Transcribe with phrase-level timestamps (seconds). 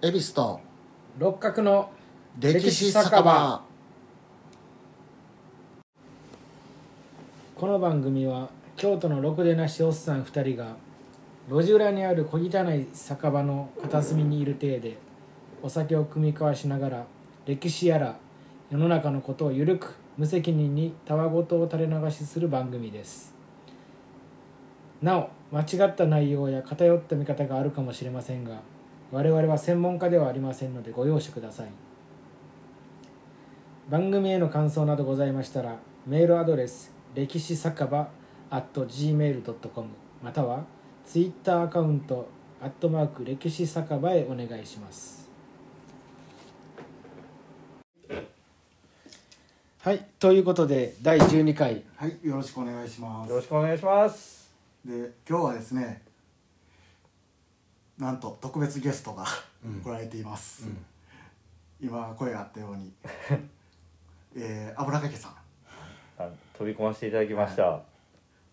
[0.00, 0.60] 恵比寿と
[1.18, 1.90] 六角の
[2.38, 3.64] 歴史酒場。
[7.56, 10.76] この番組は京都のろくでなしおっさん2人が
[11.50, 14.98] 路地裏にある小汚い酒場の片隅にいる体で
[15.64, 17.06] お酒を酌み交わしながら
[17.44, 18.18] 歴史やら
[18.70, 23.34] 世の中のことをゆるく無責任にたわごとを垂れ流しする番組です。
[25.02, 28.60] なお間違った内容や偏った見方があるかもしれませんが
[29.10, 31.68] 我々は専門家ではありませんのでご容赦ください。
[33.88, 38.08] 番組への感想などございましたらメールアドレス歴史酒場
[38.50, 39.88] at gmail.com
[40.22, 40.64] または
[41.06, 42.28] ツイッターアカウント
[42.60, 45.28] アットマーク歴史酒場へお願いします。
[49.80, 51.82] はいということで第12回。
[51.96, 53.30] はいよろしくお願いします。
[53.30, 54.52] よろしくお願いします。
[54.84, 56.07] で今日はですね
[57.98, 59.24] なんと特別ゲストが
[59.82, 60.68] 来られています、
[61.80, 62.92] 今声があったように。
[64.36, 65.32] えー、油かけさん。
[66.18, 67.80] あ飛び込ませていただきました。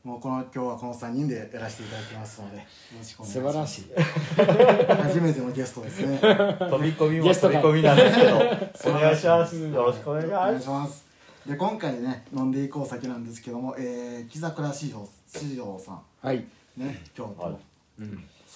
[0.03, 2.63] もうこの今日はこの3人でやらせていただきますのでよ
[2.97, 3.53] ろしくお願いし素ます。
[3.53, 5.03] 晴らしい。
[5.03, 6.17] 初めてのゲストですね。
[6.21, 7.61] 飛び込みもゲストが。
[7.61, 8.37] 飛び込みなんですけど、
[8.97, 9.59] お願いします。
[9.59, 10.61] よろしくお願いしお願ます。
[10.61, 11.05] いします。
[11.47, 16.01] で今回ね飲んでいこう酒なんですけども、えー、木桜市場市場さん。
[16.21, 16.45] はい。
[16.77, 17.55] ね京都、はい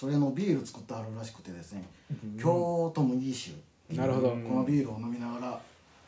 [0.00, 1.84] それのビール作ってあるらしくてですね、
[2.40, 3.54] 京都麦酒
[3.94, 4.30] なるほど。
[4.30, 5.60] このビールを飲みながら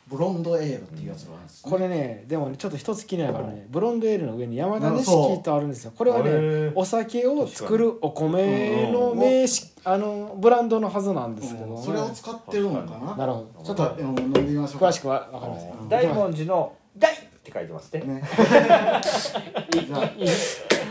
[0.07, 5.93] ブロンドエールっていうやつがあるんです、これねでもねちょっと一つ気になるからねブロンドエールの上に山田錦とあるんですよ。
[5.95, 11.83] これはへねーお酒を作るお米の名詞あのブランドのはずなんですけど、ね、うん。
[11.83, 13.15] それを使ってるのかな？
[13.15, 13.63] なるほど。
[13.63, 14.87] ちょっと飲んでみましょうか。
[14.87, 15.71] 詳しくは分かりません。
[15.73, 15.89] うん。
[15.89, 18.01] 大文字の大って書いてますね。
[18.01, 18.23] ね。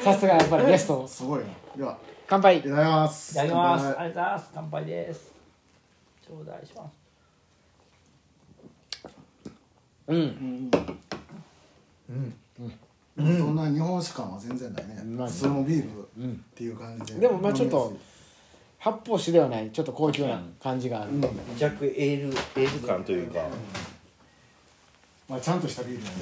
[0.04, 1.04] さすがやっぱりゲスト。
[1.08, 1.46] すごいな。
[1.76, 1.98] では
[2.32, 2.60] 乾杯。
[2.60, 3.32] いただきます。
[3.32, 3.84] いただきます。
[3.84, 4.50] ありがとうございます。
[4.54, 5.34] 乾杯です。
[6.26, 6.92] 頂戴します。
[10.08, 10.70] うん。
[12.08, 12.34] うん。
[13.18, 13.38] うん。
[13.38, 17.20] そんな日本酒感は全然ないね、まあ普通のビールっうんていう感じで。
[17.20, 17.98] でもまあちょっと
[18.78, 19.68] 発泡酒ではない。
[19.70, 21.10] ちょっと高級な感じがある、
[21.58, 23.46] 弱エールエール感というか。
[25.28, 26.16] まあ、ちゃんとしたビールだね、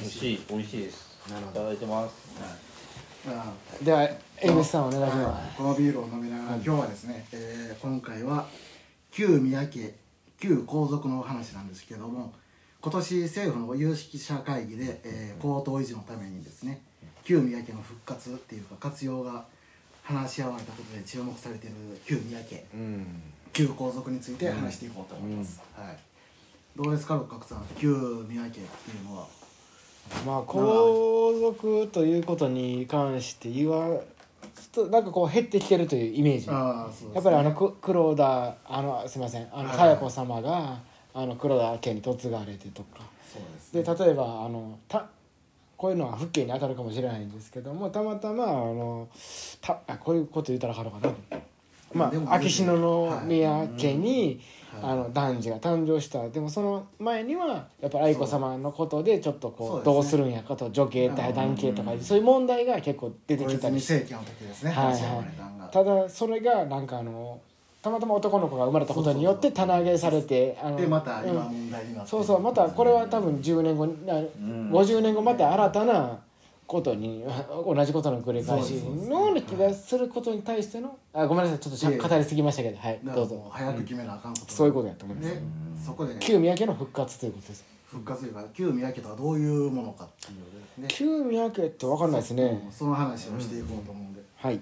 [0.00, 1.28] 美味しい美味しいです。
[1.28, 1.60] なるほど。
[1.60, 2.14] いただいてます。
[2.40, 2.69] あ
[3.84, 4.08] では
[4.38, 8.46] 江口さんお願いしまこのビールを飲みながら、今日はですね、えー今回は
[9.10, 9.94] 旧宮家
[10.38, 12.32] 旧皇族のお話なんですけども
[12.80, 16.80] 今年政府の有識者会議で、えー、皇統維持のためにですね
[17.22, 19.44] 旧宮家の復活っていうか活用が
[20.02, 21.74] 話し合われたことで注目されている
[22.06, 23.06] 旧宮家すうん。
[23.52, 25.98] 旧皇族について話していこうと思います、はい。
[26.76, 28.62] どうですか六角さん旧宮家ってい
[29.04, 29.39] うのは？
[30.26, 33.86] まあ皇族ということに関して言わ
[34.72, 36.48] ちょっとなんかこう減ってきてるというイメージ。
[36.50, 39.48] ああそうです、ね、やっぱりあのく黒田あのすみません。
[39.52, 39.78] あのはい。
[39.78, 40.78] 早子様が
[41.12, 43.00] あの黒田家に嫁がれてとか。
[43.32, 45.06] そうですでね例えばあのた
[45.76, 49.08] こういうのは福家に当たるかもしれないんですけどもたまたまあの
[49.60, 51.40] たあこういうこと言ったら分かるかな
[51.92, 54.40] まあ秋篠宮家に、はい。
[54.82, 56.28] あの男児が誕生した。
[56.28, 63.80] でもその前にはやっぱり愛子様のことでちょっとこうどうするんやかと女系うん対男系とかそういう問題が結構出てきたり。
[63.80, 64.04] し
[65.72, 67.40] ただそれがなんかあの
[67.82, 71.54] たまたま男の子が生まれたことによって棚上げされてあのでまた今うん。
[71.54, 72.40] 問題になって、そうそう。
[72.40, 74.70] またこれは多分10年後にあん。
[74.70, 76.18] 50年後また新たな
[76.70, 77.24] ことに
[77.66, 83.24] 同じことの繰り返しそうですそうですのような気がすることに対してのあごめんなさいちょっと語りすぎましたけどはいど。
[83.24, 83.50] うぞ。
[83.50, 85.30] 早く決めなあかんこと、そういうことやと思います。
[85.30, 85.40] で
[85.84, 87.64] そこで旧宮家の復活ということです。
[87.86, 90.34] 復活というか旧宮家とはどういうものかってい
[90.78, 90.86] うね。
[90.86, 92.44] 旧宮家って分かんないですね。
[92.44, 94.60] うんその話をしていこうと思うんで、はい。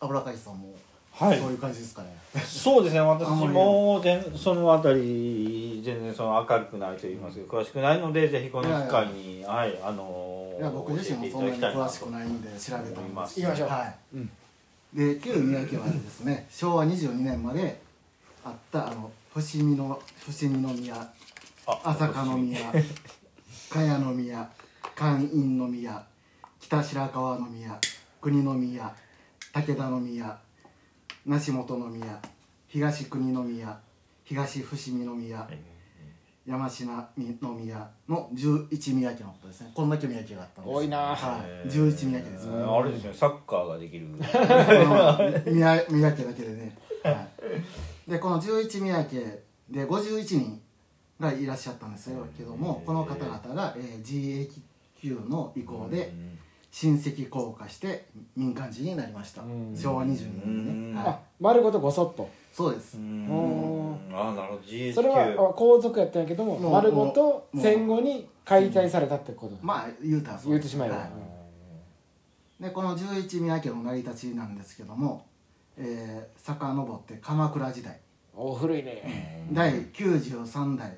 [0.00, 0.74] 油かいさんも
[1.10, 1.38] はい。
[1.38, 2.14] そういう感じですかね、
[2.44, 3.00] そうですね。
[3.00, 10.04] 私も全そのあたり全然その明るくないと言いますか詳しくないのでぜひこの機会にはいあの
[10.58, 13.68] いや僕自身もそんなに詳しくないんで調べたんで思います行きましょう。
[13.68, 14.30] はい、うん。
[14.94, 17.80] で旧宮家はですね 昭和22年まで
[18.44, 21.12] あったあの伏見の伏見宮。
[21.66, 22.58] 朝香宮。
[23.70, 24.50] 茅宮。
[24.94, 26.06] 寛院宮。
[26.60, 27.78] 北白川宮。
[28.20, 28.94] 国宮。
[29.52, 30.38] 武田宮。
[31.26, 32.22] 梨本宮。
[32.68, 33.78] 東国宮。
[34.24, 35.48] 東伏見宮
[36.46, 39.72] 山科宮の11宮家のことですね。
[39.74, 40.98] こんだけ宮家があったんです多いな。
[40.98, 42.46] はい、11宮家です。
[42.46, 43.12] ねあれですね。
[43.12, 44.06] サッカーができる。
[45.52, 47.26] 宮宮家だけでね、は
[48.06, 50.62] い、でこの11宮家で51人
[51.18, 52.24] がいらっしゃったんですよ。
[52.36, 54.48] けどもこの方々が、えー、
[55.02, 56.12] GAQ の意向で
[56.70, 58.06] 親戚降下して
[58.36, 59.42] 民間人になりました。
[59.42, 59.76] うん。
[59.76, 60.94] 昭和22年にね、うん。
[60.94, 61.06] はい。
[61.08, 62.96] あ丸ごとごそっとそうです。
[62.96, 64.60] ああなるほど。
[64.66, 69.58] GHQ それは皇族やったんやけどももう丸ごと戦後に解体されたってこと。
[69.60, 70.96] まあ言うたらそう言うてしまえば。
[70.96, 71.04] は
[72.58, 72.62] い。
[72.62, 75.26] でこの十一宮家の成り立ちなんですけども、
[75.76, 78.00] えー、遡って鎌倉時代。
[78.34, 79.46] お古いね。
[79.52, 80.96] 第93代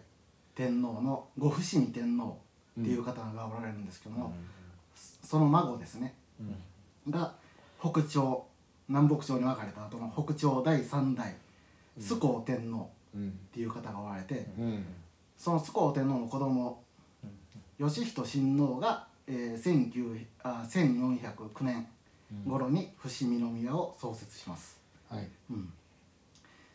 [0.55, 2.39] 天皇のご伏見天皇
[2.81, 4.33] っていう方がおられるんですけども、
[5.25, 6.15] その孫ですね、
[7.11, 7.33] が
[7.81, 8.45] 北朝
[8.89, 11.35] 南北朝に分かれた後の北朝第3代
[11.99, 13.29] 須皇天皇うん。
[13.29, 14.85] っていう方がおられて、うん。
[15.37, 16.83] その須皇天皇の子供
[17.79, 21.87] 義仁親王が、えー、19あ1409年
[22.47, 25.29] 頃に伏見宮を創設します、はい。
[25.51, 25.73] うん、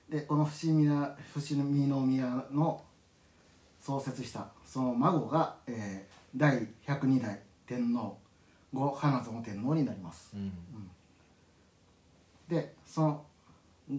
[0.10, 2.82] でこの伏見宮伏見宮の
[3.82, 8.18] 創設したその孫が、えー第102代天皇
[8.74, 10.32] 後花園天皇になります。
[10.34, 10.52] うん。
[12.50, 13.26] でその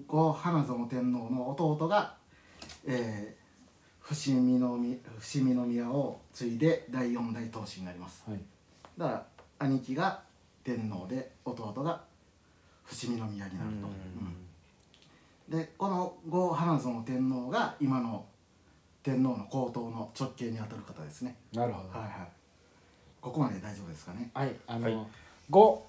[0.06, 2.16] 後花園天皇の弟が、
[2.86, 3.44] えー
[4.04, 8.22] 伏見のみ伏見宮を継いで第4代当主になります。
[8.28, 8.40] はい。
[8.98, 9.26] だから
[9.60, 10.20] 兄貴が
[10.62, 12.02] 天皇で弟が
[12.84, 13.50] 伏見宮になる
[13.80, 13.88] と、
[15.48, 15.58] うん。
[15.58, 18.26] でこの後花園天皇が今の
[19.02, 21.36] 天皇の皇統の直系にあたる方ですね。
[21.54, 21.88] なるほど。
[21.98, 22.28] はいはい。
[23.22, 24.30] ここまで大丈夫ですかね。
[24.34, 24.92] はいあはい。
[24.92, 25.08] の
[25.48, 25.86] 五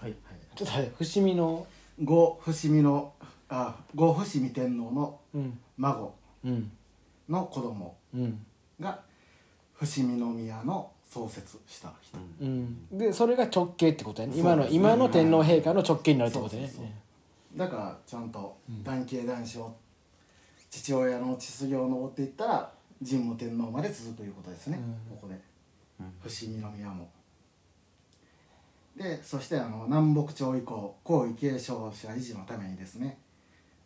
[0.00, 0.14] はい。
[0.54, 1.66] ちょっと待って伏見の
[2.02, 3.12] 後伏見の
[3.48, 5.58] あ後伏見天皇のうん。
[5.76, 6.14] 孫
[6.44, 6.70] うん。
[7.28, 8.44] の子供うん。
[8.80, 9.00] が
[9.74, 12.88] 伏見宮の創設した人、うん。
[12.90, 14.34] でそれが直系ってことやね。
[14.36, 16.68] 今の今の天皇陛下の直系になるってことやね。
[16.68, 16.90] そうそうそ
[17.54, 17.58] う。
[17.58, 19.76] だからちゃんと男系男子を
[20.70, 22.72] 父親の血筋を登っていったら
[23.08, 25.16] 神武天皇まで続くということですね、うん。
[25.16, 25.40] ここで。
[26.20, 27.08] 伏見宮も
[28.96, 33.18] でそしてあの南北朝以降皇位継承者維持のためにですね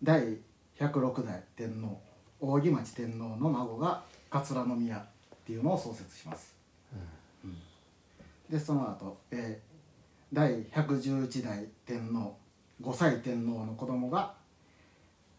[0.02, 0.36] 第
[0.78, 2.00] 106代天皇
[2.40, 5.02] 扇町天皇の孫が桂宮っ
[5.44, 6.54] ていうのを創設します、
[7.44, 7.56] うん。
[8.48, 9.70] でその後、えー
[10.32, 12.36] 第111代天皇
[12.80, 14.32] 五歳天皇の子供が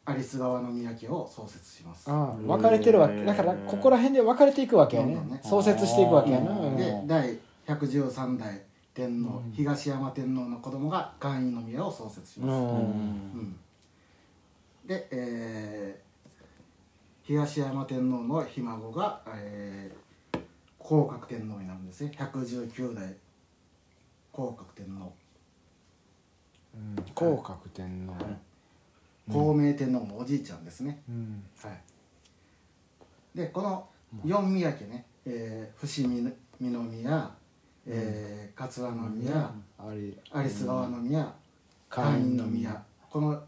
[0.08, 2.12] 有栖川宮家を創設します。
[2.12, 3.24] ああ分かれてるわけ。
[3.24, 5.16] だからここら辺で分かれていくわけやね。
[5.16, 5.42] どんどんね。
[5.44, 6.52] 創設していくわけやな。
[6.52, 6.76] うん。
[6.76, 7.38] で第
[7.68, 8.62] 113代
[8.94, 12.60] 天皇、東山天皇の子供が寛永宮を創設します、うん。
[12.60, 12.72] う
[13.42, 13.60] ん。
[14.86, 16.12] で、えー
[17.24, 20.40] 東山天皇のひ孫が、えー、
[20.84, 22.12] 広覚天皇になるんですね。
[22.18, 23.16] 119代
[24.34, 25.14] 広覚天皇。
[27.16, 28.16] 広覚天皇。
[29.32, 31.44] 孝明天皇のおじいちゃんですね、うん。
[31.64, 33.88] はい、でこの
[34.26, 36.34] 四宮家ね、えー、伏見
[37.00, 37.32] 宮、
[37.88, 41.34] えー、桂宮、有栖川宮、
[41.90, 42.84] 寛寛永宮。
[43.10, 43.42] この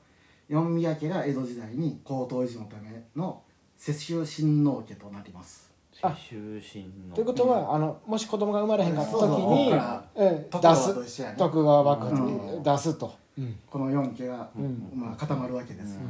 [0.50, 3.42] 四宮家が江戸時代に皇統維持のための
[3.78, 5.72] 世襲親王家となります。
[6.02, 11.38] あ終身のということはあのもし子供が生まれへんかった時に出す。
[11.38, 13.16] 徳川幕府うに出すと。
[13.38, 13.56] うん。
[13.70, 14.92] この四家が、うん。
[14.94, 16.02] まあ、固まるわけですよ、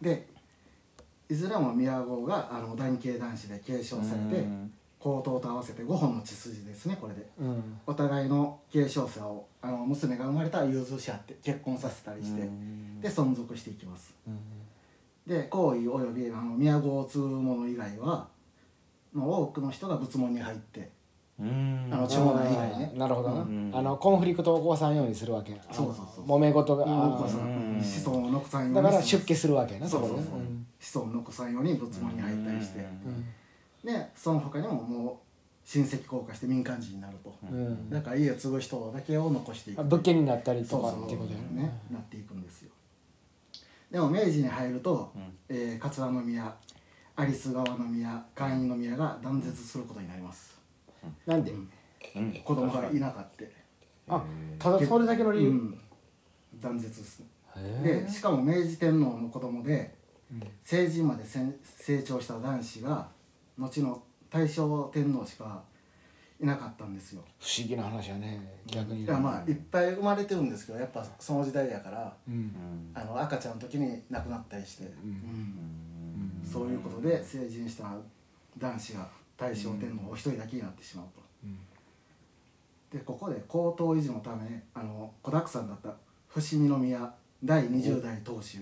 [0.00, 0.26] で
[1.28, 4.46] いずれも宮号があの男系男子で継承されて
[5.04, 7.28] 皇統と合わせて5本の血筋ですねこれで。
[7.38, 7.78] うん。
[7.86, 12.48] お互いの継承者をあの娘が生まれたら融通し合って結婚させたりして
[13.02, 14.14] で存続していきます。
[15.26, 18.28] で皇位およびあの宮号を継ぐ者以外は
[19.14, 20.88] の多くの人が仏門に入って
[21.38, 21.90] うん。
[21.92, 22.92] あの長男以外ね。
[22.96, 23.72] なるほどな、うん。
[23.74, 26.84] あのコンフリクトを起こさんようにするわけそうそうそう揉め事が。
[26.84, 27.76] お子さうん。
[27.76, 27.82] ん。
[27.82, 30.24] 子孫を残さんようにだから出家するわけやなそうそうそう。
[30.80, 32.78] 子孫を残さんように仏門に入ったりして。
[32.78, 33.24] うん
[33.84, 35.16] でその他にももう
[35.64, 37.34] 親戚降下して民間人になると。
[37.42, 37.90] うん。
[37.90, 39.80] だから家を継ぐ人だけを残していく。
[39.80, 41.62] あ物件になったりとかっていうことやね。
[41.62, 42.70] ねなっていくんですよ。
[43.90, 45.22] でも明治に入ると、うん。
[45.48, 46.54] えー桂宮
[47.16, 50.58] 有栖川宮寛永宮が断絶することになります。
[51.26, 52.32] なんで、うん。
[52.44, 53.50] 子供がいなかって。
[54.08, 54.22] あ
[54.58, 55.80] ただそれだけの理由、うん。
[56.60, 57.22] 断絶です
[57.56, 59.94] へでしかも明治天皇の子供で
[60.62, 63.08] 成人までせん成長した男子が
[63.58, 65.62] 後の大正天皇しか
[66.40, 67.22] いなかったんですよ。
[67.40, 68.40] 不思議な話やね。
[68.66, 72.52] 逆にいやまあいっぱい生まれてるんですけどやっぱその時代やからうん。
[72.92, 76.42] あの赤ちゃんの時に亡くなったりして、うん。
[76.44, 77.96] そういうことで成人した
[78.58, 81.06] 男子が大正天皇お一人だけになってしまう
[82.92, 85.94] と、でここで皇統維持のためあの子だくさんだった
[86.28, 88.58] 伏見宮第20代当主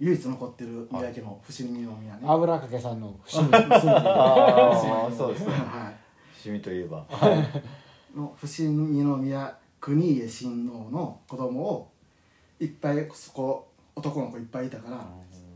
[0.00, 2.20] 唯一残ってる宮家の伏見宮ね。
[2.24, 5.52] 油かけさんの不思議ああそうですね。
[5.52, 5.96] はい。
[6.46, 7.04] 趣味といえば。
[8.14, 11.90] の伏見宮国家親王の子供を
[12.60, 15.06] いっぱいそこ男の子いっぱいいたから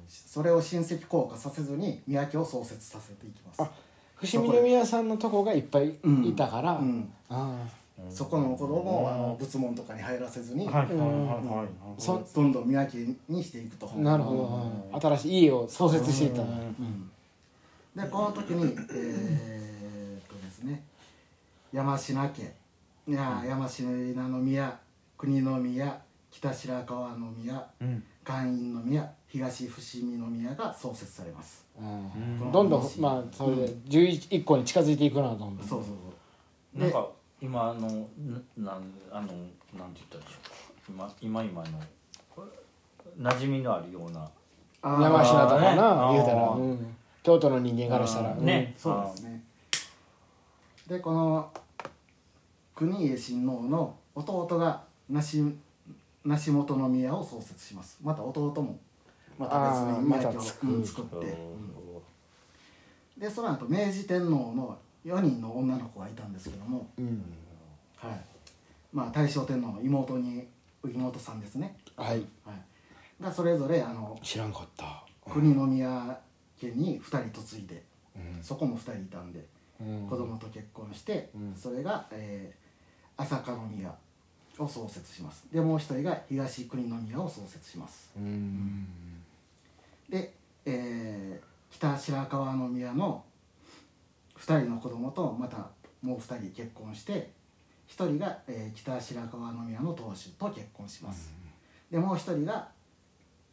[0.09, 3.63] それを親戚降下させずに宮家を創設させていきます。
[3.63, 3.71] あ
[4.17, 7.67] 伏見宮さんのとこがいっぱいいたから、うん、あ
[8.11, 11.69] そこの子供をあの仏門とかに入らせずに、はいはいはいはい
[11.99, 13.91] そどんどん宮家にしていくと。
[13.95, 16.43] あなるほど、新しい家を創設していった。
[16.43, 17.11] ん。
[17.95, 20.83] だ、でこの時にえー、っとですね
[21.73, 22.55] 山科家
[23.09, 23.83] いや山科
[24.29, 24.79] の宮
[25.17, 28.03] 国の宮北白川の宮うん。
[28.25, 32.53] 寛院の宮東伏見の宮が創設されます、うん。
[32.53, 35.93] どんどんまあそれで11個に近づいていくなどんどんそうそうそ
[36.77, 36.81] う。
[36.81, 37.09] なんか
[37.43, 37.83] 今あのな
[38.57, 39.35] なんあのなんて
[39.75, 40.39] 言ったでしょ
[40.89, 40.89] う。
[40.89, 41.69] 今今今の
[43.19, 44.31] 馴染みのあるような。
[44.81, 45.03] あー。
[45.03, 45.61] 山科とかあー。
[45.61, 46.97] ねな言うたら、あーうん。
[47.25, 48.31] 京都の人間からしたら。
[48.31, 48.43] あー。
[48.43, 48.75] ね。
[48.79, 49.43] そうですね。
[50.87, 51.53] でこの
[52.77, 55.43] 国家親王の弟が梨
[56.25, 57.99] 梨本の宮を創設します。
[58.03, 58.79] また弟も
[59.37, 60.75] また別に宮家をあーまた作る。
[60.75, 61.25] うん作って、うん。
[63.21, 67.25] でその後明治天皇の4人の女の子がいたんですけども、うん。
[67.97, 68.21] はい。
[68.93, 70.47] まあ、大正天皇の妹に
[70.85, 72.27] 妹さんですね、はい。
[72.45, 75.05] はい、がそれぞれあの知らんかった。
[75.31, 76.19] 国の宮
[76.61, 77.83] 家に2人嫁いで
[78.17, 78.43] うん。
[78.43, 79.47] そこも2人いたんで
[79.81, 80.07] うん。
[80.09, 81.55] 子供と結婚して、うん。
[81.57, 83.95] それが、えー、朝香宮
[84.59, 85.47] を創設します。
[85.53, 88.11] でもう一人が東国宮を創設します。
[88.17, 88.87] うん。
[90.09, 90.35] で、
[90.67, 93.25] えー北白川宮の
[94.47, 95.71] 2人の子供とまた
[96.03, 97.31] もう2人結婚して
[97.89, 101.33] 1人が、えー北白川宮の当主と結婚します、
[101.91, 102.69] でもう1人が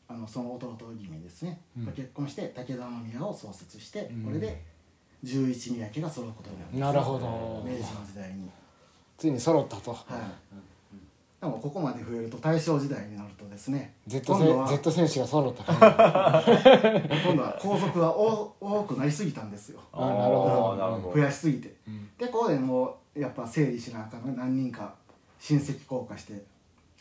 [0.08, 1.86] あのその弟君ですね、うん。
[1.86, 4.24] と結婚して武田宮を創設して、うん。
[4.24, 4.64] これで
[5.24, 7.64] 11宮家が揃うことになるんですなるほど。
[7.64, 8.50] 明治の時代に。
[9.18, 10.00] ついに揃ったと、はい、
[11.40, 16.44] でもここまで増えると大正時代になるとですね Z, 今度は Z 選手が揃ったから
[17.26, 19.80] 今度は皇族が多多くなりすぎたんですよ。
[19.94, 20.76] あなるほど。
[20.76, 21.16] なるほど。
[21.16, 21.74] 増やしすぎて。
[21.88, 22.10] うん。
[22.18, 24.94] でここでもうやっぱ整理しなあかん何人か
[25.40, 26.44] 親戚降下して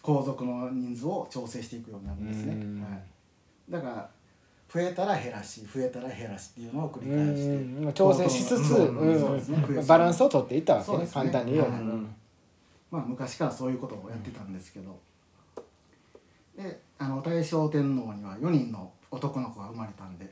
[0.02, 2.80] 皇族の人数を調整していくようになるんですね、うん。
[2.80, 3.02] はい、
[3.68, 4.09] だから
[4.73, 7.92] 増えたら減らし増えたら減らしっていうのを繰りう返してん。
[7.92, 11.09] 調整しつつ、うんうんそうですねバランスを取っていったわけねね。
[11.12, 11.83] 簡単に言えば、はい。
[11.83, 12.14] うん
[12.90, 14.99] まあ昔からそういうことをやってたんですけど、
[16.57, 20.30] であの大正天皇には4人の男の子が生まれたんで、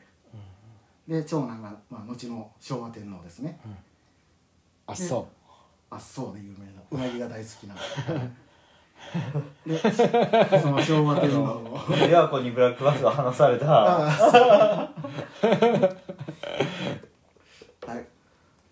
[1.07, 3.59] で長男が、まあ、後の昭和天皇ですね。
[4.87, 5.29] あそ
[5.91, 7.75] あっそうで有名なうなぎが大好きな。
[9.67, 9.79] で
[10.61, 11.79] その昭和天皇を。
[11.79, 14.91] 琵琶湖にブラックバスが離された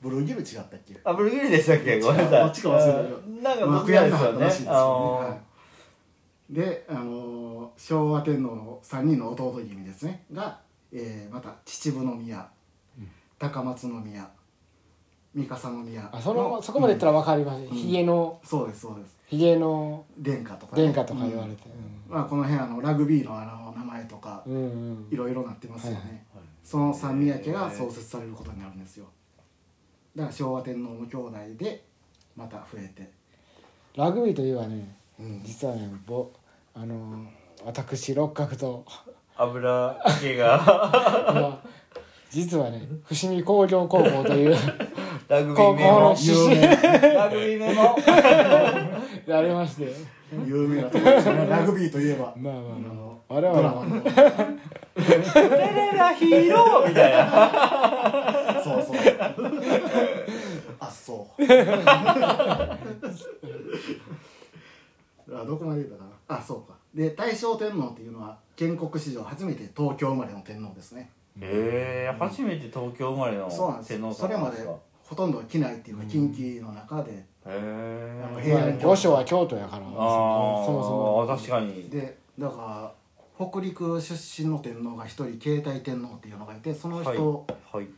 [0.05, 1.01] ブルーギル違ったっけ？
[1.03, 1.99] あブルギリでしたっけ？
[2.01, 2.45] ごめんなさい。
[2.45, 3.67] どっちか忘れた。
[3.67, 4.45] 僕やですよね。
[4.45, 5.43] ですよね。
[6.51, 10.25] で、あのー昭和天皇の3人の弟君ですね。
[10.33, 10.61] が、
[10.93, 12.49] えーまた秩父宮、
[13.39, 14.31] 高松宮。
[15.35, 18.39] 三笠宮あそのそこまで言ったら分かります、ひげの。
[18.45, 19.17] そうですそうです。
[19.27, 20.05] ひげの。
[20.17, 21.63] 殿下とか、ね、殿下とか言われて、
[22.09, 22.15] うん。
[22.15, 25.09] まあ、この辺あのラグビーのあの名前とかうんうん。
[25.11, 26.07] いろいろなってますよね、はい。
[26.09, 26.21] はい。
[26.63, 29.07] その三宮家が創設されることになるんですよ
[30.17, 31.85] だから昭和天皇の兄弟で
[32.37, 33.11] また増えて、
[33.97, 35.43] ラグビーといえばねうん。
[35.45, 36.31] 実はねぼ
[36.75, 37.27] あの
[37.65, 38.85] 私六角と。
[39.37, 40.59] 油気が。
[41.35, 41.69] まあ
[42.31, 44.57] 実はね伏見工業高校という
[45.29, 46.55] ラグビー高校名もの出身。
[46.55, 46.67] 有名。
[47.15, 47.97] ラグビー名も
[49.27, 49.93] でありまして。
[50.47, 51.47] 有名なところですよね。
[51.49, 52.35] ラグビーといえば。
[52.37, 52.95] まあまああまあ。
[52.95, 53.63] の我々は。
[53.63, 54.01] ドラマの。
[54.03, 54.11] テ
[55.75, 58.24] レラヒーローみたいな。
[60.81, 61.43] あ、そう。
[65.33, 66.37] あ、どこまで言ったかな？
[66.37, 66.75] あ、そうか。
[66.95, 71.11] で、大正天皇っていうのは建国史上初めて東京生まれの天皇ですね。
[71.41, 73.89] へえ初めて東京生まれのそうなんです。
[73.95, 74.65] 天皇それまで
[75.03, 79.83] ほとんど機内っていうか近畿の中で、へあのえまあ平安京御所は京都やから。
[79.87, 81.89] あそもそもあ確かに。
[81.91, 82.93] で、だか
[83.39, 87.19] ら北陸出身の天皇が一人携帯天皇っていうのがいて、その人、はい。
[87.19, 87.89] もはい、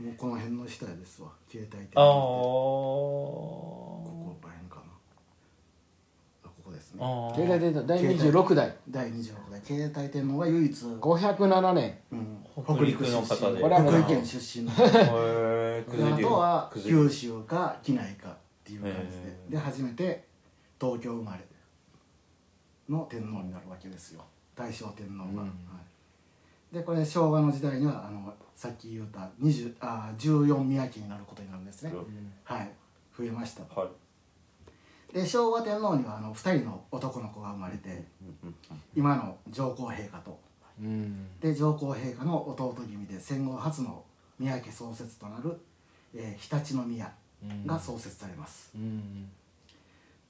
[0.00, 1.28] うこの辺の下ですわ。
[1.48, 4.10] 携帯天ああ皇って。
[4.10, 4.82] ここら辺かな。
[6.44, 7.00] あ、ここですね。
[7.02, 11.98] あ携帯電話第26代第26代携帯天皇が唯一、507年。
[12.12, 12.44] うん。
[12.64, 13.60] 北陸の方で。
[13.60, 14.72] これはもう福井県出身の。
[14.72, 19.28] へえであとは九州か畿内かっていう感じで。
[19.28, 19.52] へー。
[19.52, 20.24] で初めて
[20.80, 21.44] 東京生まれ
[22.88, 24.24] の天皇になるわけですよ。
[24.54, 25.38] 大正天皇が、うん。
[25.38, 25.48] はい、
[26.74, 31.92] でこれ昭和の時代にはあのさっき言った20あ14宮家になることになるんですね、
[32.42, 32.70] はい。
[33.16, 33.62] 増えました。
[33.80, 35.14] はい。
[35.14, 38.02] で昭和天皇にはあの2人の男の子が生まれて
[38.96, 40.36] 今の上皇陛下と。
[40.80, 41.28] うん。
[41.40, 44.02] で上皇陛下の弟君で戦後初の
[44.40, 45.56] 宮家創設となる、
[46.12, 47.12] えー常陸宮
[47.64, 49.30] が創設されます、うん。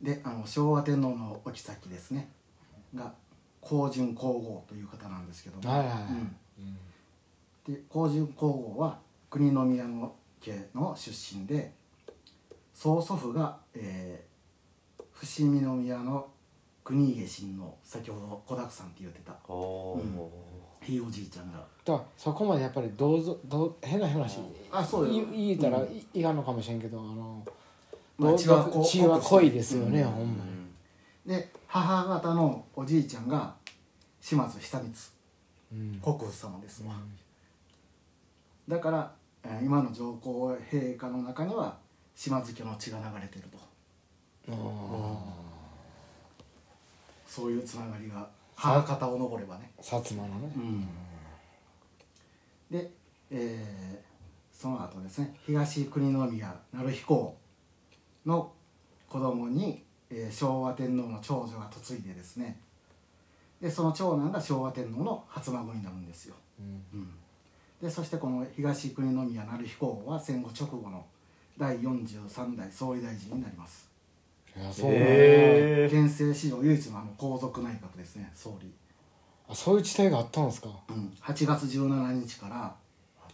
[0.03, 2.29] であの昭和天皇のお妃ですね。
[2.95, 3.15] が
[3.65, 5.99] 光順皇后という方なんですけども、はいはいはい。
[6.59, 7.75] うん。
[7.75, 8.99] で光順皇后は
[9.31, 11.73] 国宮の家の出身で
[12.75, 14.35] 曽祖父が、えー
[15.15, 16.27] 伏見宮の
[16.83, 19.33] 国家親王先ほど子だくさんって言ってた。
[19.49, 20.85] おー。
[20.85, 21.59] ひいおじいちゃんが。
[21.85, 24.41] だからそこまでやっぱりどうぞどう変な話。
[24.71, 25.13] あそうよ。
[25.13, 25.87] い言いたらうん。
[25.87, 27.43] いいかんのかもしれんけどあの
[28.19, 30.11] まあ同血はこう血は濃いですよね、うん。
[30.11, 30.51] ほんまに、
[31.27, 33.55] で母方のおじいちゃんが
[34.21, 34.93] 島津久光
[35.73, 36.01] うん。
[36.01, 36.95] 国父様ですわ、
[38.69, 39.13] だから、
[39.43, 41.77] えー今の上皇陛下の中には
[42.15, 43.59] 島津家の血が流れてると。
[44.51, 44.55] あ
[47.27, 50.89] そういうつながりが母方を登ればね、ー薩摩のね、うん、
[52.71, 52.91] で、
[53.31, 54.15] えー
[54.57, 57.37] その後ですね東国宮成彦公
[58.25, 58.53] の
[59.09, 59.84] 子供に、
[60.17, 62.59] えー昭和天皇の長女が嫁いでですね。
[63.61, 66.85] でその長男が昭和天皇の初孫になるんですよ、うん。
[66.93, 67.09] うん、
[67.81, 71.05] でそしてこの東国宮成彦公は戦後直後の
[71.57, 73.89] 第43代総理大臣になります。
[74.55, 74.77] そうなんだ。
[74.89, 75.91] へー。
[75.91, 78.71] 憲政史上唯一のあの皇族内閣ですね総理、
[79.49, 80.69] あそういう地帯があったんですか？
[80.89, 82.75] うん、8月17日から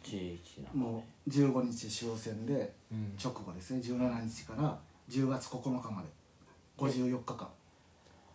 [0.05, 3.15] 8一なもう15日終戦でうん。
[3.23, 3.81] 直後ですね。
[3.81, 6.09] 17日から10月9日まで
[6.81, 7.49] 54日間。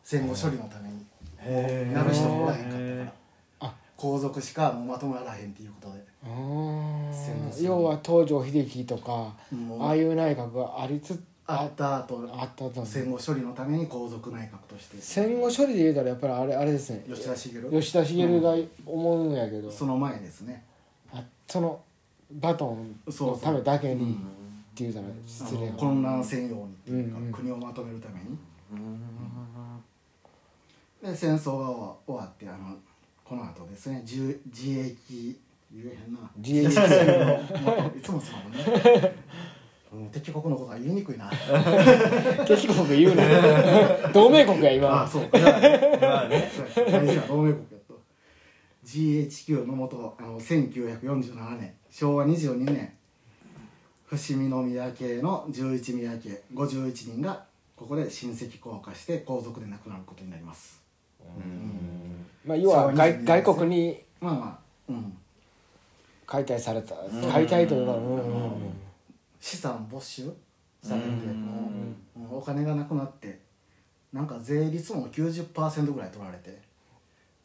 [0.03, 1.05] 戦後処理のために。
[1.39, 3.13] へなる人もおらへんかったから。
[3.61, 3.73] あ。
[3.97, 6.05] 皇族しかもうまとまらへんっていうことで。
[7.63, 9.33] 要は東条英機とか
[9.79, 14.97] ああいう内閣がありつつあった後あったと戦後処理のために皇族内閣として。
[14.99, 17.03] 戦後処理で言うたらやっぱりあれあれですね。
[17.07, 17.81] 吉田茂。
[17.81, 20.63] 吉田茂が思うんやけど、その前ですね。
[21.13, 21.79] あその
[22.31, 24.01] バトンのためだけに。
[24.01, 24.44] っうん
[24.75, 27.25] ていうたらあ失礼混乱せんようにっていうか、うん。
[27.25, 28.37] うん国をまとめるために。
[28.73, 28.99] うん。
[31.01, 31.69] で戦争が
[32.05, 32.75] 終わってあの
[33.23, 34.95] この後ですね自自衛
[35.71, 36.19] 言えへんな。
[36.37, 36.69] 自衛の
[37.95, 39.13] いつもそうね。
[39.93, 41.31] うん敵国のことは言いにくいな。
[42.45, 43.23] 敵国言うな。
[44.13, 45.39] 同盟国やあ今 そうか。
[45.39, 47.99] 大まあね事な同盟国やと。
[48.85, 52.94] GHQ のもとあの1947年昭和22年
[54.05, 57.43] 伏見宮家の11宮家51人が
[57.75, 60.81] ここで親戚降下して皇族で亡くなることになります。
[61.21, 62.25] うん。
[62.45, 65.17] まあ要は外22外国にまあまあうん。
[66.25, 66.95] 解体された
[67.31, 68.05] 解体というかうん。
[68.05, 68.43] うん。
[68.43, 68.51] うん
[69.39, 70.33] 資産没収
[70.81, 71.95] されてうん。
[72.31, 73.39] お金がなくなって
[74.13, 76.59] なんか税率も90%ぐらい取られて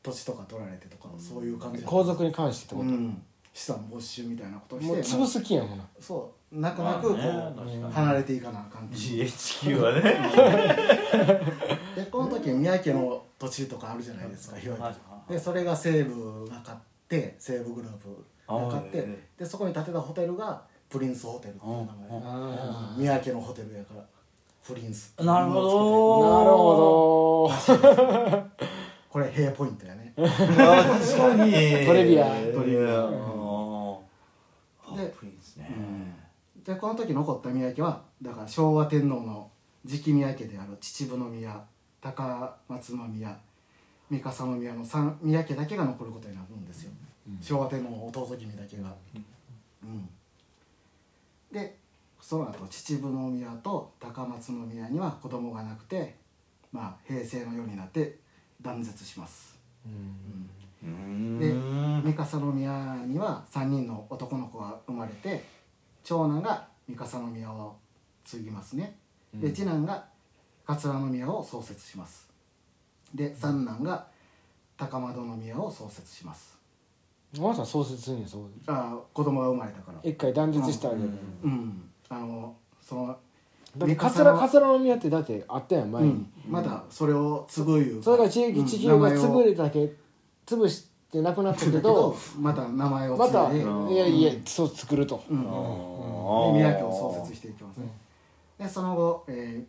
[0.02, 5.84] 土地とか取られてとかそういう感じ皇族に関してってこと、うん資産没収みたいなことをしてもう潰す気やもんな。
[5.98, 7.82] そう泣く泣くこうに。
[7.92, 9.24] 離れていかなあかんっていう。
[9.24, 10.00] GHQ はね。
[11.96, 19.08] でこの時宮家の土地とかあるじゃないですか広いはいでそれが西武が買って西武グループが買ってはい
[19.38, 21.86] でそこに建てたホテルがプリンスホテルっていう名前。
[22.24, 24.04] あ宮家のホテルやから
[24.66, 25.68] プリンスなるほど。
[26.18, 28.44] ーなるほど。
[29.08, 30.12] これ平ポイントやね。
[30.16, 31.52] あ確かに。
[31.86, 32.26] トレビア。
[32.26, 33.39] トレビア
[35.00, 35.70] でプリンスね。
[36.64, 39.50] でこの時残った宮家はだから昭和天皇の
[39.86, 41.64] 次期宮家である秩父宮
[42.00, 43.38] 高松宮
[44.10, 46.90] 三笠宮の三宮家だけが残ることになるんですよ、
[47.40, 48.94] 昭和天皇の弟君だけが、
[49.82, 50.08] うん。
[51.50, 51.78] で
[52.20, 56.16] その後秩父宮と高松宮には子供がなくて
[56.72, 58.18] まあ平成の世になって
[58.60, 59.92] 断絶します、うん。
[59.92, 60.50] うん
[60.82, 61.52] で
[62.04, 65.44] 三笠宮には3人の男の子が生まれて
[66.02, 67.76] 長男が三笠宮を
[68.24, 68.96] 継ぎますね。
[69.34, 70.06] で次男が
[70.66, 72.28] 桂宮を創設します。
[73.14, 74.06] で三男が
[74.76, 76.58] 高円宮を創設します。
[77.38, 80.00] あなた創設するんやそうああ子供が生まれたから。
[80.02, 81.08] 一回断絶したわけで、
[81.44, 81.90] うん。
[82.08, 83.18] あのその
[83.78, 88.04] 桂桂宮ってだってあったやん前に、うん、まだそれを継ぐいうか。
[88.04, 89.92] それが地域地球が潰れたけ
[90.56, 95.42] 潰してなくなったけけどど また名前をまたいうんやいやそう作ると、うん。
[95.42, 97.90] で宮家を創設していきますね、
[98.58, 99.64] でその後、え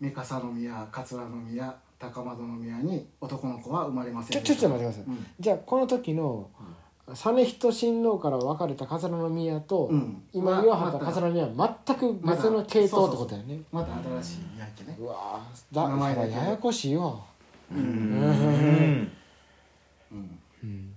[0.00, 5.26] ー、三笠宮桂宮高円宮に男の子は生まれませんちょちょっと待ってください、うん。
[5.38, 6.48] じゃあこの時の
[7.06, 10.22] 実仁親王から分かれた桂宮と、うん。
[10.32, 14.96] 今言わはったまた桂宮は全く別の系統ってことやね、また新しい宮家ね。
[14.98, 17.20] うわーだ名前だけややこしいわ。
[17.70, 19.12] うん
[20.12, 20.38] うん。
[20.62, 20.94] うん。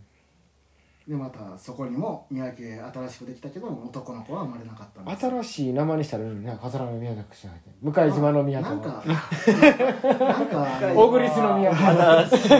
[1.07, 5.19] でまたそこにも宮家新しくできたけど男の子は生まれなかったんです。
[5.27, 12.57] 新しい名前にしたらいいのにね桂宮なくしないで向島の宮となんかかなんか小栗スの宮新しいニ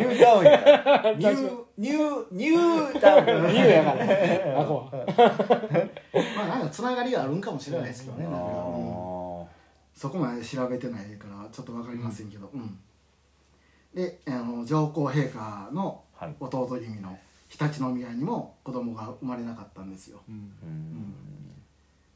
[0.00, 3.84] ュータウンやニューニューニュータウン言うや。
[3.84, 4.02] から
[4.60, 4.64] あ
[6.36, 8.40] まあなんかつながりがあるんかもしれないですけどねなんか、う。
[8.40, 9.46] んあ
[9.94, 12.76] そこまで調べてないからちょっと分かりませんけど、うん
[13.94, 16.02] であの上皇陛下の
[16.40, 20.20] 弟君の常陸宮にも子供が生まれなかったんですよ。
[20.28, 21.14] うん。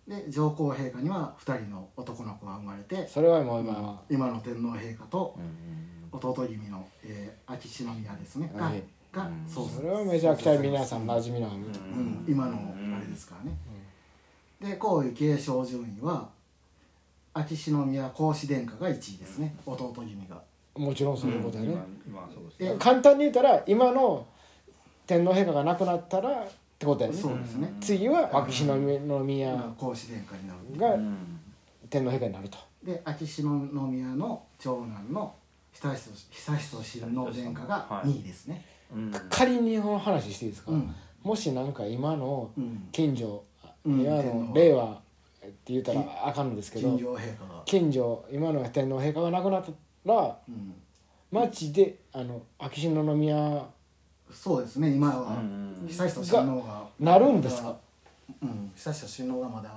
[0.06, 8.52] で上皇陛下には2人の男の子が生まれてそれはもう今は今の天皇陛下とうん弟君の、えー秋篠宮ですね。
[8.54, 8.82] が,、はい。
[9.10, 9.44] がうん。
[9.48, 13.56] そうそれはめちゃくちゃ皆さん馴染みのあるうん、今のあれですからね、
[14.60, 16.28] で皇位継承順位は
[17.34, 20.42] 秋篠宮皇嗣殿下が1位ですね、弟君が
[20.76, 21.76] もちろんそういうことやね、
[22.78, 24.26] 簡単に言ったら今の
[25.06, 27.16] 天皇陛下が亡くなったらってことやね。
[27.16, 31.40] そうですね、次は秋篠宮まあ皇嗣殿下になるがうん
[31.90, 32.58] 天皇陛下になると。
[32.82, 35.34] で秋篠宮の長男の
[35.74, 38.08] 悠仁親王殿下がはい。
[38.08, 39.12] 2位ですね、うん。
[39.30, 40.94] 仮にこの話していいですか、うん。
[41.22, 42.88] もしなんか今のうん。
[42.92, 43.44] 近所、
[43.84, 44.00] うん。
[44.00, 44.96] 今の令和っ
[45.64, 46.98] て言ったらあかんのですけど
[47.64, 49.72] 近所今の天皇陛下が亡くなった
[50.04, 50.74] らうん、
[51.30, 53.66] 町であの秋篠宮
[54.30, 55.36] そうですね今は。
[55.36, 56.86] うん悠仁親王が。
[57.00, 57.76] なるんですか？
[58.42, 58.72] うん。
[58.76, 59.70] 悠仁親王がまだ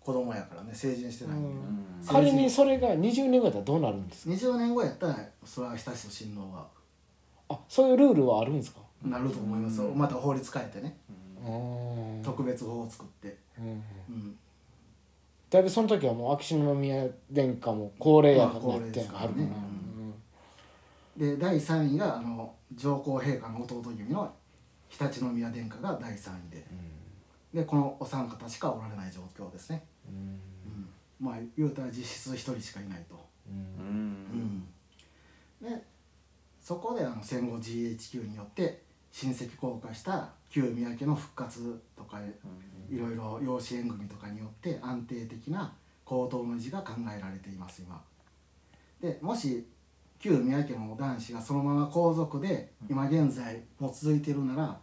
[0.00, 2.04] 子供やからね成人してないんん。
[2.06, 6.66] 仮にそれが20年後やったらどうなるんですか？20年後やったらそれは悠仁親王が。
[7.50, 8.80] あそういうルールはあるんですか？
[9.04, 10.96] なると思いますよ、また法律変えてね、
[11.46, 12.22] うん。
[12.22, 13.64] 特別法を作って、うん。
[14.08, 14.36] うん、
[15.50, 19.50] だいぶその時はもう秋篠宮殿下も高齢やからなって齢ですからねあるか
[21.26, 24.32] な、で第3位があの上皇陛下の弟君の
[24.98, 26.66] 常陸宮殿下が第3位で。
[27.52, 30.14] でこのお三方しかおられない状況ですね、うん。
[30.16, 33.56] うん、まあ言うたら実質1人しかいないと、うん。
[33.56, 34.64] うん。
[35.62, 35.82] うん、で
[36.60, 42.18] そこであの戦後 GHQ によって親戚降下した旧宮家の復活とか
[42.90, 45.72] いろいろ養子縁組とかによって安定的な
[46.04, 48.00] 行動の維持が考えられています今。
[49.00, 49.66] でもし
[50.18, 54.76] 旧宮家の男子がそのまま皇族で今現在も続いているなら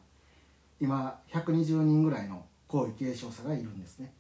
[0.80, 4.12] 今120人ぐらいの皇位継承者がいるんですね。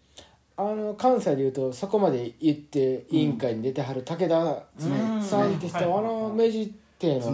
[0.57, 5.21] あの関西でいうとそこまで言って委員会に出てはる武田うん。
[5.21, 7.31] さんって人はあの明治帝の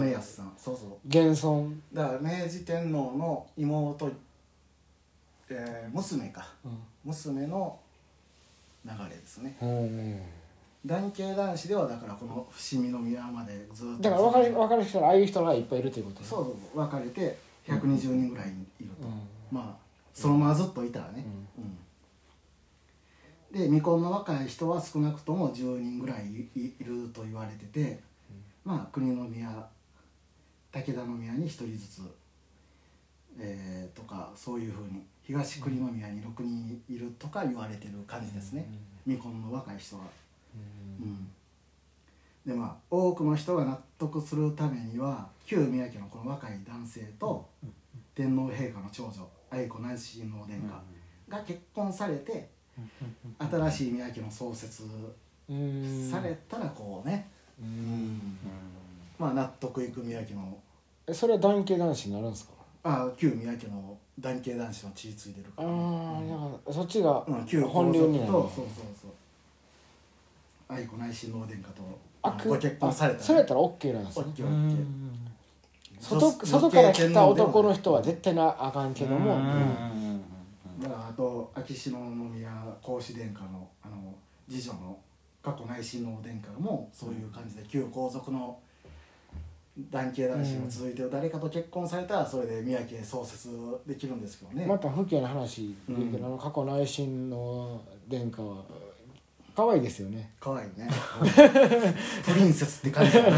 [1.06, 4.10] 現存だから明治天皇の妹、
[5.54, 6.46] えー娘か。
[7.04, 7.78] 娘の
[8.84, 9.56] 流れですね。
[9.60, 10.20] うん。
[10.84, 14.02] 男系男子ではだからこの伏見宮までずっと。
[14.02, 16.26] だから分かり分かる人はああいう人がいっぱいいるということね。
[16.26, 19.22] そう分かれて120人ぐらいいると、うん。
[19.50, 21.24] まあそのままずっといたらね、
[21.56, 23.58] うん。
[23.58, 28.00] で未婚の若い人は少なくとも10人ぐらいいいると言われてて、
[28.64, 29.48] まあ国の宮
[30.72, 32.00] 武田宮に1人ずつ、
[33.38, 38.66] えーとかそういうふうに東国宮に6人いるとか言われてる感じですね、
[39.04, 40.02] 未婚の若い人は。
[41.00, 41.28] うん
[42.44, 47.48] でまあ多くの人が納得するためには旧宮家のこの若い男性と
[48.16, 50.82] 天皇陛下の長女愛子内親王殿下
[51.28, 52.50] が結婚されて
[53.38, 54.82] 新しい宮家の創設
[55.48, 56.10] うん。
[56.10, 57.28] されたらこうね、
[57.60, 58.36] うん。
[59.20, 60.58] まあ納得いく宮家の。
[61.06, 62.52] えそれは男系男子になるんですか？
[62.82, 68.32] あ旧宮家の男系男子の血継いでるかあら、あだからそっちがうん、旧本流になる。
[68.32, 69.10] とそうそうそう。
[70.68, 71.82] 愛子内親王殿下と
[72.22, 74.24] あご結婚された、あそれやったら OK なんですね。
[74.26, 74.86] オッケーオッケー。
[76.00, 79.36] 外女外から来た男の人は絶対なあかんけども、
[80.80, 82.50] だからあと秋篠宮
[82.82, 84.14] 皇嗣殿下のあの
[84.48, 84.98] 次女の
[85.42, 88.58] 過去内親王殿下もそういう感じで旧皇族の
[89.90, 91.10] 男系男子が続いてる。
[91.10, 93.48] 誰かと結婚されたらそれで宮家創設
[93.86, 98.64] できるんですけどね、また風景の話で言うけど、あの過去内親の殿下は
[99.54, 100.88] 可愛いですよね、かわいいね。
[102.24, 103.30] プリンセスって感じだね。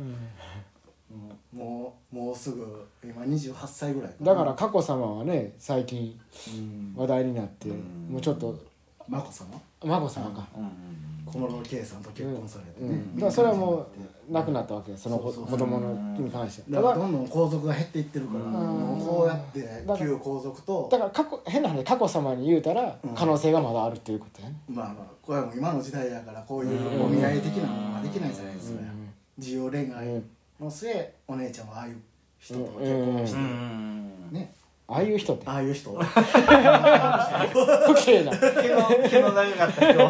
[0.00, 1.58] うん。
[1.58, 6.94] もうもうすぐ今28歳ぐらいだから佳子さまはね最近うん。
[6.96, 8.08] 話題になって、うん。
[8.10, 8.72] もうちょっと。
[9.08, 10.46] 眞子さま孫さまか、
[11.26, 13.86] 小室圭さんと結婚されてね、うん、だからそれはもう
[14.30, 16.70] 亡くなったわけその子供のに関して。
[16.70, 23.14] だからどんどん皇族が減っていってるから、こうやって旧皇族とだから過去変な話佳子さまに言うたらうん。
[23.14, 29.08] 可能性がまだあるっていうことやね、まあまあこれはもう今の時代だからこういうお見合い的なものはできないじゃないですか、うん。
[29.38, 30.22] 自由恋愛
[30.60, 32.00] の末お姉ちゃんはああいう
[32.38, 34.12] 人と結婚して、うん。
[34.88, 35.44] ああいう人って。
[35.46, 35.90] ああいう人。
[35.96, 35.98] 不
[38.04, 38.36] 敬な。
[38.36, 40.02] 毛の毛の長かった人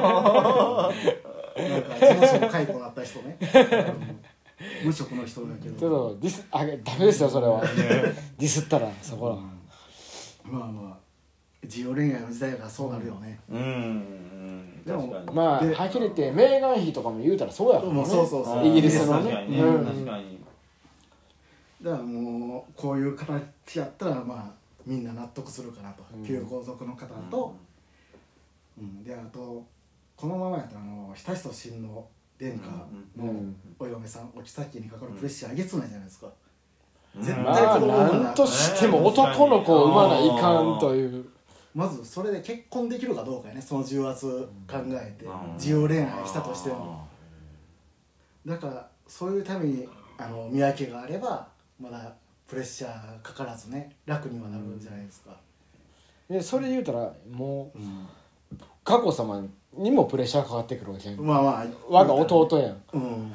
[1.56, 3.44] なんか事務所の解雇になった人ね、う
[4.84, 7.60] ん無職の人だけちょっどとディスあダメですよそれは。
[7.60, 9.36] ディスったらそこは、
[10.44, 10.96] まあまあ
[11.62, 15.36] 自由恋愛の時代がそうなるよね、うんうんでも確かに。
[15.36, 17.98] まあではっきり言ってメーガン妃とかも言うたらそうやからね。
[17.98, 18.66] もうそうそうそう。
[18.66, 19.30] イギリスのね。
[19.30, 19.86] 確かにねうん。
[19.86, 20.38] 確かに
[21.82, 24.50] だからもうこういう形やったらまあ
[24.84, 26.24] みんな納得するかなと、うん。
[26.24, 27.54] 旧皇族の方と、
[28.78, 29.04] うん。
[29.04, 29.64] であと
[30.16, 32.68] このままやとあの悠仁親王殿下
[33.16, 36.28] のうんお嫁さんお妃にかかるプレッシャーえげつないじゃないですか、
[37.16, 37.22] うん。
[37.22, 41.26] 絶対まあななんとしても男の子を産まないかんという。
[41.74, 44.26] まずそれで結婚できるかどうかやねその重圧
[44.70, 45.54] 考えて、うん。
[45.54, 47.06] 自由恋愛したとしても。
[48.44, 51.48] だからそういうためにあの見分けがあれば
[51.80, 52.12] まだ
[52.48, 55.36] プレッシャーかからずね楽にはなるんじゃないですか、
[56.28, 58.06] でそれ言うたらもううん。
[58.84, 59.40] 佳子様
[59.74, 61.20] にもプレッシャーかかってくるわけやん。
[61.20, 61.66] まあまあ。
[61.88, 62.82] 我が弟やん。
[62.92, 63.32] うん、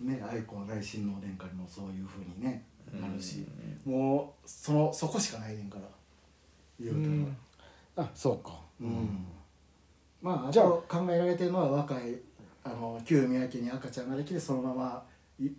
[0.00, 3.46] ね愛子の大親王殿下にもそういうふうにねなるし、
[3.84, 5.82] もうそのそこしかないねんから。
[6.80, 6.94] 言う
[7.96, 8.58] たらあそうか。
[8.80, 9.26] うん。
[10.22, 12.16] まああじゃあと考えられてるのは若い
[12.64, 15.02] あの旧宮家に赤ちゃんができてそのまま
[15.38, 15.50] い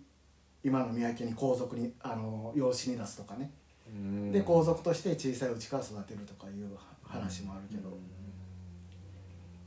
[0.64, 3.50] 今の宮家に皇族にあの養子に出すとかね、
[4.30, 6.70] で皇族として小さいうちから育てるとかいう
[7.12, 7.90] 話もあるけど、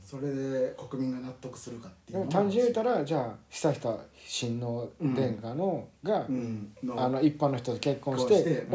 [0.06, 6.26] それで国民が納得するかっていう単純に言ったらじゃあ悠仁親王殿下のが、
[6.96, 8.66] あの一般の人と結婚してて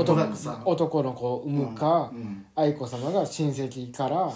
[0.65, 4.29] 男の子を産むか、うんうん愛子様が親戚から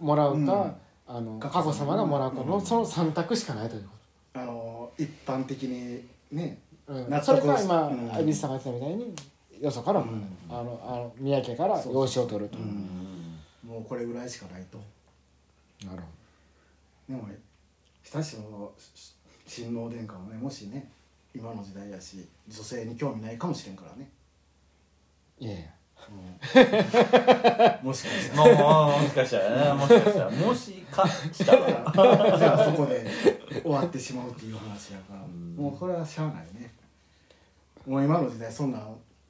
[0.00, 0.76] もらうか、
[1.08, 1.16] うん。
[1.16, 2.66] あの佳佳子子様様がもらうかの、うん。
[2.66, 3.88] その3択しかないというこ
[4.34, 7.10] あの一般的にねと、うん。
[7.10, 8.08] 納それ得か今うん。
[8.08, 9.14] 蛭子さんが言ってたみたいに
[9.60, 10.36] よそからも、うん。
[10.48, 13.38] あのあの宮家から養子を取ると、うん。
[13.66, 14.78] もうこれぐらいしかないと。
[15.86, 16.02] なる
[17.08, 17.28] でも
[18.12, 18.72] 親しの
[19.46, 20.90] 親王殿下はねもしね
[21.34, 24.10] 今の時代やし女性に興味ないかもしれんからね、
[25.38, 25.58] ほどいや。
[25.58, 25.80] いや
[27.82, 28.86] もしかしたら。
[28.86, 29.74] もしかしたらね。
[29.74, 30.30] もしかしたら。
[30.30, 32.38] もしかしたら。
[32.38, 33.06] じゃあそこで
[33.62, 35.22] 終わってしまうっていう話やから。
[35.22, 35.56] うん。
[35.56, 36.72] もうこれはしゃあないね。
[37.86, 38.80] もう今の時代そんな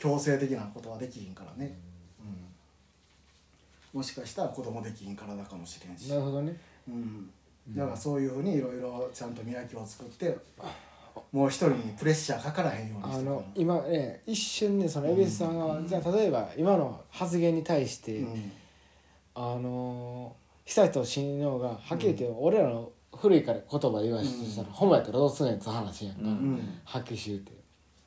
[0.01, 1.79] 強制的なことはできひんからね、
[3.93, 6.09] うん、もしかしたら子供できひん体かもしれんし。
[6.09, 6.57] なるほどね。
[6.89, 7.31] うん、
[7.77, 10.37] だからそういうふうにいろいろちゃんと見分けを作って
[11.31, 18.53] もう一人にプレッシャーかからへんようにしてあの今ね一瞬ねその蛭子さんが、じゃあ例えば今の発言に対して、うん。
[19.35, 20.35] あの
[20.67, 26.29] 悠仁親王がはっきり言って、俺らの古いから言葉で言わしたら、ほんまやったらどうすんねんって話やんか、うん。
[26.29, 27.53] うんはっきりして言うて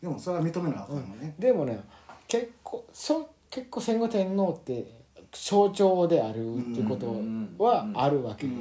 [0.03, 1.79] でもそれは認めなあかんのね、でもね
[2.27, 4.85] 結構そ結構戦後天皇って
[5.31, 7.15] 象徴であるっていうこと
[7.63, 8.53] はあるわけで、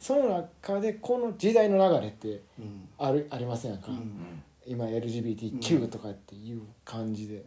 [0.00, 2.88] その中でこの時代の流れってうん。
[2.98, 4.42] あるありませんやんか、うん。
[4.66, 7.44] 今 LGBTQ とかっていう感じで、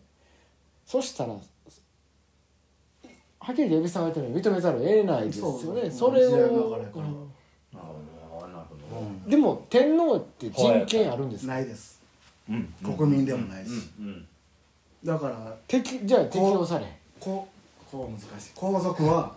[0.85, 1.39] そしたらは
[3.51, 5.89] っきり蛭子さんが言ったように認めざるを得ないですよね。
[5.89, 6.77] そうそれを、
[9.27, 11.53] でも天皇って人権あるんですか？
[11.53, 11.93] ないです。
[11.93, 11.98] うん
[12.83, 13.71] 国民でもないし。
[15.03, 16.85] だから適じゃあ適用され
[17.19, 17.47] こ
[17.87, 18.51] うこう難しい。
[18.55, 19.35] 皇族は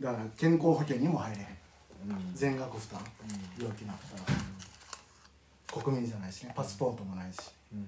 [0.00, 1.46] だから健康保険にも入れへん。
[2.34, 3.00] 全額負担
[3.58, 6.52] 病気になったら国民じゃないしね。
[6.54, 7.38] パスポートもないし、
[7.72, 7.86] うん。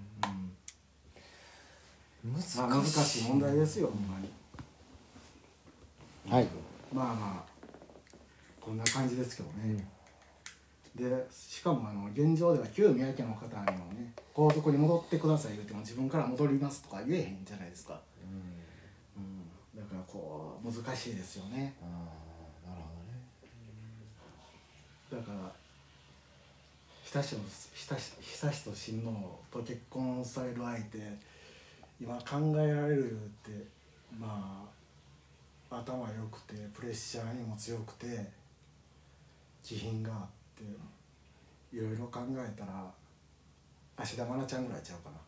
[2.27, 4.29] まあ難しい問題ですよほんまに。
[6.29, 6.48] はい。
[6.92, 7.48] まあまあ
[8.61, 9.87] こんな感じですけどね、
[10.99, 18.01] でしかもあの現状では旧宮家の方にもね皇族に戻ってください言っても自分から戻りますとか言えへんじゃないですか、
[19.17, 21.75] うん、だからこう難しいですよね。
[21.81, 22.99] なるほ
[25.17, 25.53] だから
[27.03, 27.41] 久しの
[27.75, 30.99] 久し久しと親王と結婚される相手
[31.99, 33.51] 今考えられるって
[34.19, 34.69] ま
[35.71, 38.31] あ頭良くてプレッシャーにも強くて
[39.63, 40.38] 気品があって
[41.73, 42.90] いろいろ考えたら
[43.97, 45.21] 芦田愛菜ちゃんぐらいちゃうかどね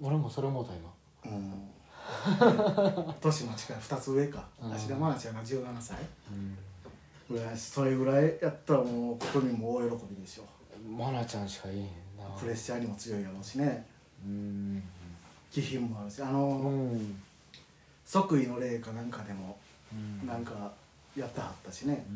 [0.00, 0.90] 俺もそれ思うた今。
[1.32, 3.14] なうん。
[3.20, 4.46] 年も近い2つ上か。
[4.62, 4.72] うん。
[4.72, 5.96] 芦田愛菜ちゃんが17歳。
[7.30, 10.44] ぐらいそれぐらいやったらもう国民も大喜びでしょ
[10.88, 11.82] マナちゃんしかいい
[12.18, 12.24] な。
[12.38, 13.86] プレッシャーにも強いやろうしね。
[14.24, 14.82] うん。
[15.50, 16.22] 気品もあるし。
[16.22, 17.20] あうのん。
[18.04, 19.58] 即位の礼かなんかでも
[19.92, 20.26] うん。
[20.26, 20.72] なんか
[21.16, 22.06] やってはったしね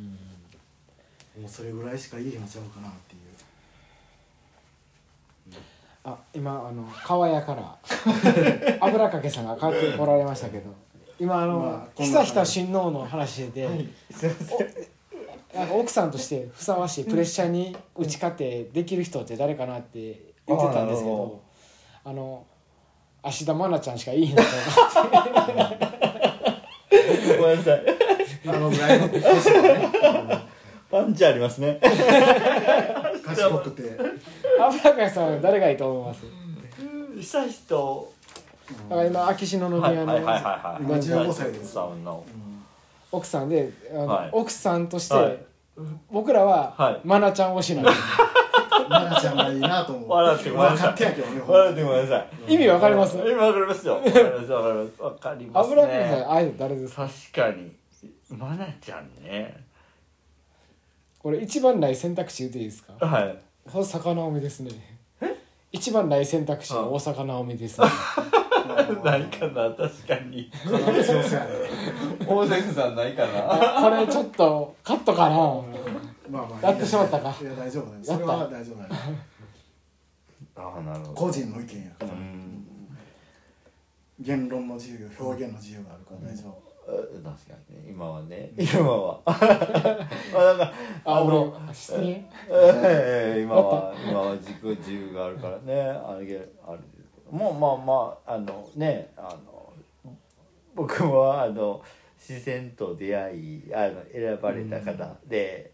[1.40, 3.22] もうそれぐらいしかいいのちゃうかなっていう。
[6.04, 7.78] あ今あの川屋から
[8.80, 10.74] 油かけさんが帰ってこられましたけど
[11.18, 13.68] 今あの、まあこんな久々親王の話してて、
[14.12, 14.30] すい
[15.72, 21.40] 奥さんとしてふさわしいプレッシャーに打ち勝ってできる人って誰かなって言ってたんですけど
[22.04, 22.44] あの
[23.22, 24.48] 芦田愛菜ちゃんしかいいなと
[25.00, 25.92] 思って。
[27.38, 27.82] ごめんなさい。
[28.44, 30.51] あのぐらいの年はね
[30.92, 31.80] パンチありますね。
[33.24, 33.98] 賢くて。
[34.60, 36.22] 油かけさんは誰がいいと思います。
[37.18, 38.12] 久しと。
[38.90, 40.32] だから今秋篠宮の今
[40.76, 41.78] 15歳です。
[43.10, 44.30] 奥さんであの、はい。
[44.32, 45.38] 奥さんとして、はい。
[46.10, 47.00] 僕らは、はい。
[47.08, 47.96] 愛菜ちゃん推しなんです。
[48.88, 50.10] 奈々ちゃんがいいなと思う。
[50.10, 50.90] 笑ってごめんなさい。
[50.90, 52.54] 勝手やけどね笑ってごめんなさい。
[52.54, 53.16] 意味わかります？
[53.16, 53.94] 今わかりますよ。
[53.94, 57.08] わかりますわかりますわかります油かけさん誰ですか？
[57.32, 57.72] 確かに。
[58.38, 59.64] マナちゃんね
[61.22, 62.94] これ一番ない選択肢言っていいですか？
[63.06, 63.38] はい。
[63.66, 64.70] 大阪直美ですね。
[65.70, 67.86] 一番ない選択肢は大阪直美ですね。
[69.04, 70.50] ないかな確かに。
[70.64, 71.50] 体強そうやね。
[72.26, 73.82] 大関さんないかな。
[73.82, 75.36] これちょっとカットかな？
[76.30, 77.34] まあまあやってしまったか？
[77.40, 78.90] いや大丈夫だよそれは大丈夫だよ
[80.56, 81.12] ああなるほど。
[81.14, 82.12] 個人の意見やから。
[82.12, 82.66] うん。
[84.20, 87.90] 言論の自由表現の自由があるから大丈夫確かにね。
[87.90, 88.52] 今はね。
[88.56, 89.20] 今は。
[89.26, 90.72] まあなんか
[91.04, 92.24] ああの俺失言え
[93.38, 95.80] え今は今は自己自由があるからね。
[95.80, 97.32] あれあれですけど。
[97.36, 99.72] もうまあまああのねあの
[100.74, 101.82] 僕はあの
[102.18, 105.72] 自然と出会いあの選ばれた方で、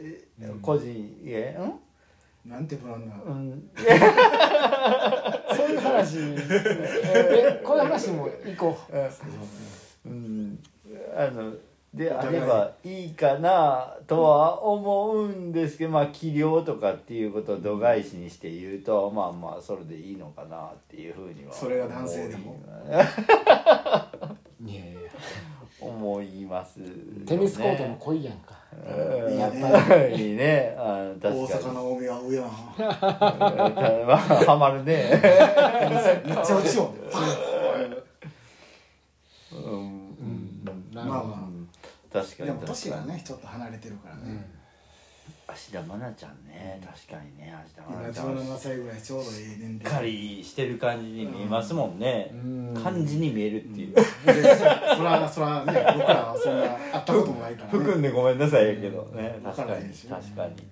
[0.00, 0.28] え
[0.60, 2.48] 個人えん？
[2.48, 3.70] なんてブランドなのうん。
[5.54, 6.16] そういう話。
[7.14, 8.92] えこういう話も行こう
[10.06, 10.58] うん。
[11.16, 11.52] あの
[11.92, 22.56] であればいいかなとは思うんですけどまあ器量とかっていうことを度外視にして言うとまあまあそれでいいのかなっていうふうにはそれが男性でも？
[24.64, 25.00] いやいや。
[25.80, 26.92] 思いますよね、
[27.26, 28.54] テニスコートも濃いやんか。
[28.70, 29.38] うん。
[29.38, 29.52] やっ
[29.88, 30.30] ぱり。
[30.30, 30.76] いいね。
[30.78, 31.70] あの大確かに。
[31.70, 32.48] 阪の海は上やな。
[34.06, 35.20] まあハマるね。
[36.26, 37.56] めっちゃ落ちよう。
[37.56, 37.59] ん
[41.02, 41.34] うんなるほど。
[41.34, 41.48] まあま
[42.12, 43.08] 確かにあでも年確かに。
[43.08, 44.60] がねちょっと離れてるからね。
[45.46, 48.36] 芦田愛菜ちゃんね確かにね芦田今愛菜ちゃん。
[48.38, 52.30] 17歳ぐらいちょうどいい年しっか齢りしてる感じに見えますもんね。
[52.32, 53.94] うん感じに見えるっていう。
[53.94, 54.02] で
[54.56, 54.64] そ
[55.04, 59.40] らそらね僕らはそんな会ったこともないから含んねでごめんなさいやけどね。
[59.44, 60.52] わ確かに確かに。
[60.52, 60.70] うん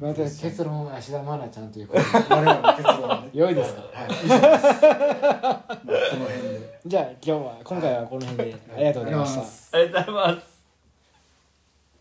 [0.00, 3.30] また結論芦田愛菜ちゃんということで我々の結論はね。
[3.32, 3.80] 良いですか？
[3.80, 4.10] はい。
[4.24, 4.64] 以上です。
[4.82, 6.80] まあこの辺で。
[6.86, 8.56] じゃあ今日は今回はこの辺で。
[8.74, 9.78] ありがとうございました。
[9.78, 10.55] ありがとうございます